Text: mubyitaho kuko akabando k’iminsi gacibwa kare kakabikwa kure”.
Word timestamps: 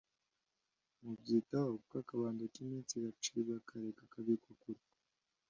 mubyitaho 1.01 1.69
kuko 1.77 1.93
akabando 2.03 2.41
k’iminsi 2.53 2.93
gacibwa 3.03 3.55
kare 3.67 3.89
kakabikwa 3.97 4.51
kure”. 4.61 4.83